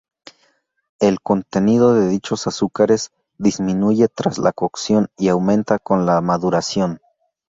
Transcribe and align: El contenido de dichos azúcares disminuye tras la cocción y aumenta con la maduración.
El 0.99 1.19
contenido 1.21 1.93
de 1.93 2.07
dichos 2.07 2.47
azúcares 2.47 3.11
disminuye 3.37 4.07
tras 4.07 4.39
la 4.39 4.51
cocción 4.51 5.09
y 5.15 5.27
aumenta 5.27 5.77
con 5.77 6.07
la 6.07 6.19
maduración. 6.21 6.99